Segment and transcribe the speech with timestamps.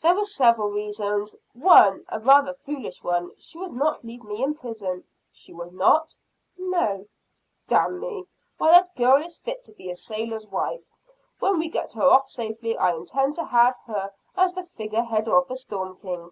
[0.00, 4.54] "There were several reasons one, a rather foolish one, she would not leave me in
[4.54, 6.14] prison." "She would not?"
[6.56, 7.08] "No."
[7.66, 8.26] "D me!
[8.58, 10.92] Why that girl is fit to be a sailor's wife!
[11.40, 15.26] When we get her off safely I intend to have her as the figure head
[15.28, 16.30] of the Storm King."